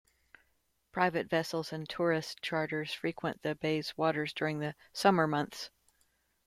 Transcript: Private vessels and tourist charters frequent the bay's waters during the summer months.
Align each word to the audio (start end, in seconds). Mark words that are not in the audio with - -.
Private 0.91 1.29
vessels 1.29 1.71
and 1.71 1.87
tourist 1.87 2.41
charters 2.41 2.91
frequent 2.91 3.43
the 3.43 3.53
bay's 3.53 3.95
waters 3.99 4.33
during 4.33 4.57
the 4.57 4.73
summer 4.91 5.27
months. 5.27 5.69